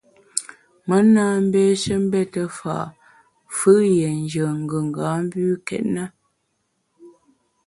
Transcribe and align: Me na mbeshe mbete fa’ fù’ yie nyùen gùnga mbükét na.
Me 0.87 0.97
na 1.13 1.25
mbeshe 1.43 1.93
mbete 2.03 2.41
fa’ 2.57 2.75
fù’ 3.55 3.71
yie 3.95 4.09
nyùen 4.29 4.59
gùnga 4.69 5.07
mbükét 5.25 5.85
na. 5.95 6.03